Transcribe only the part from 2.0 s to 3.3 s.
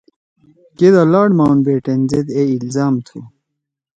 زید اے الزام تُھو۔